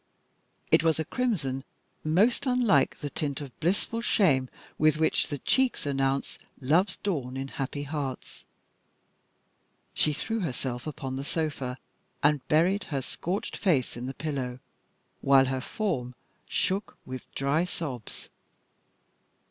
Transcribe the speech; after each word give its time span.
It 0.71 0.83
was 0.83 0.97
a 0.99 1.05
crimson 1.05 1.63
most 2.03 2.47
unlike 2.47 3.01
the 3.01 3.09
tint 3.11 3.39
of 3.39 3.59
blissful 3.59 4.01
shame 4.01 4.49
with 4.79 4.97
which 4.97 5.27
the 5.27 5.37
cheeks 5.37 5.85
announce 5.85 6.39
love's 6.59 6.97
dawn 6.97 7.37
in 7.37 7.49
happy 7.49 7.83
hearts. 7.83 8.43
She 9.93 10.11
threw 10.11 10.39
herself 10.39 10.87
upon 10.87 11.17
the 11.17 11.23
sofa, 11.23 11.77
and 12.23 12.41
buried 12.47 12.85
her 12.85 13.03
scorched 13.03 13.55
face 13.55 13.95
in 13.95 14.07
the 14.07 14.15
pillow 14.15 14.57
while 15.21 15.45
her 15.45 15.61
form 15.61 16.15
shook 16.47 16.97
with 17.05 17.31
dry 17.35 17.63
sobs. 17.63 18.29